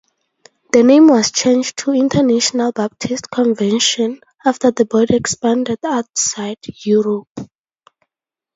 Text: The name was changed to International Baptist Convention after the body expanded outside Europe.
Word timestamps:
The 0.71 0.81
name 0.81 1.07
was 1.09 1.29
changed 1.29 1.77
to 1.77 1.91
International 1.91 2.71
Baptist 2.71 3.29
Convention 3.29 4.19
after 4.43 4.71
the 4.71 4.85
body 4.85 5.15
expanded 5.15 5.77
outside 5.83 6.57
Europe. 6.83 7.27